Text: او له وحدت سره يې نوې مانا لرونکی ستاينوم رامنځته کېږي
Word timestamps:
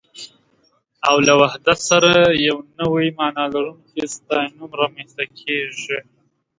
او 1.09 1.15
له 1.27 1.33
وحدت 1.41 1.79
سره 1.89 2.11
يې 2.43 2.51
نوې 2.79 3.07
مانا 3.17 3.43
لرونکی 3.53 4.01
ستاينوم 4.15 4.71
رامنځته 4.81 5.23
کېږي 5.39 5.97